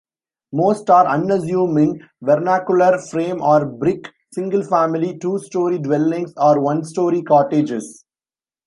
[0.51, 8.03] Most are unassuming, vernacular, frame or brick, single family, two-story dwellings or one-story cottages.